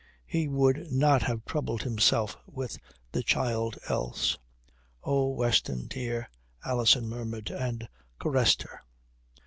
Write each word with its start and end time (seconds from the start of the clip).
He 0.25 0.47
would 0.47 0.91
not 0.91 1.21
have 1.21 1.45
troubled 1.45 1.83
himself 1.83 2.35
with 2.47 2.75
the 3.11 3.21
child 3.21 3.77
else." 3.87 4.35
"Oh, 5.03 5.27
Weston, 5.29 5.85
dear," 5.85 6.27
Alison 6.65 7.07
murmured, 7.07 7.51
and 7.51 7.87
caressed 8.17 8.63
her. 8.63 8.81